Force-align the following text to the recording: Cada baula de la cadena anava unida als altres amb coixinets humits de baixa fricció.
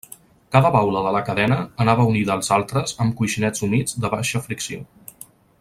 Cada 0.53 0.69
baula 0.75 1.03
de 1.07 1.11
la 1.15 1.21
cadena 1.27 1.57
anava 1.85 2.07
unida 2.13 2.33
als 2.37 2.51
altres 2.57 2.97
amb 3.05 3.17
coixinets 3.23 3.67
humits 3.69 4.03
de 4.07 4.15
baixa 4.19 4.43
fricció. 4.51 4.85